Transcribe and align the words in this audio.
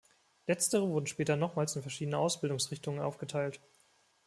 Letztere 0.47 0.87
wurden 0.89 1.05
später 1.05 1.35
nochmals 1.35 1.75
in 1.75 1.83
verschiedene 1.83 2.17
Ausbildungsrichtungen 2.17 3.01
aufgeteilt. 3.01 3.59